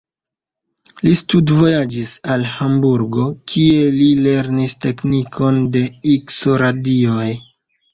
[1.07, 5.89] Li studvojaĝis al Hamburgo, kie li lernis teknikon de
[6.19, 7.29] Ikso-radioj.